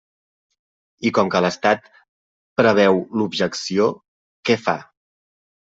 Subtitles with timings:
[1.09, 1.85] I com que l'estat
[2.63, 3.89] preveu l'objecció,
[4.51, 4.79] ¿què fa?